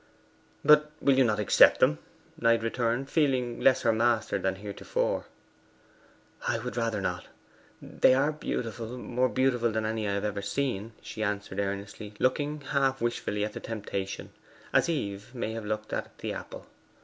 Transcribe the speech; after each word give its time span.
'But 0.65 0.89
will 0.99 1.13
you 1.15 1.23
not 1.23 1.39
accept 1.39 1.79
them?' 1.79 1.99
Knight 2.35 2.63
returned, 2.63 3.07
feeling 3.11 3.59
less 3.59 3.83
her 3.83 3.93
master 3.93 4.39
than 4.39 4.55
heretofore. 4.55 5.27
'I 6.47 6.57
would 6.57 6.75
rather 6.75 6.99
not. 7.01 7.27
They 7.83 8.15
are 8.15 8.31
beautiful 8.31 8.97
more 8.97 9.29
beautiful 9.29 9.69
than 9.71 9.85
any 9.85 10.09
I 10.09 10.15
have 10.15 10.25
ever 10.25 10.41
seen,' 10.41 10.93
she 11.03 11.21
answered 11.21 11.59
earnestly, 11.59 12.15
looking 12.17 12.61
half 12.61 12.99
wishfully 12.99 13.45
at 13.45 13.53
the 13.53 13.59
temptation, 13.59 14.31
as 14.73 14.89
Eve 14.89 15.35
may 15.35 15.53
have 15.53 15.65
looked 15.65 15.93
at 15.93 16.17
the 16.17 16.33
apple. 16.33 16.65